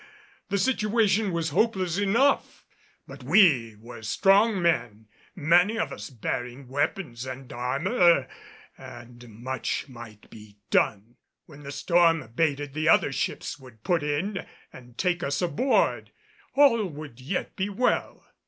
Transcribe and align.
The 0.49 0.57
situation 0.57 1.31
was 1.31 1.51
hopeless 1.51 1.99
enough, 1.99 2.65
but 3.05 3.23
we 3.23 3.75
were 3.79 4.01
strong 4.01 4.59
men, 4.59 5.05
many 5.35 5.77
of 5.77 5.91
us 5.91 6.09
bearing 6.09 6.67
weapons 6.67 7.27
and 7.27 7.53
armor, 7.53 8.27
and 8.79 9.29
much 9.29 9.87
might 9.87 10.27
be 10.31 10.57
done. 10.71 11.17
When 11.45 11.61
the 11.61 11.71
storm 11.71 12.23
abated 12.23 12.73
the 12.73 12.89
other 12.89 13.11
ships 13.11 13.59
would 13.59 13.83
put 13.83 14.01
in 14.01 14.43
and 14.73 14.97
take 14.97 15.21
us 15.21 15.39
aboard. 15.39 16.11
All 16.55 16.87
would 16.87 17.19
yet 17.19 17.55
be 17.55 17.69
well. 17.69 18.25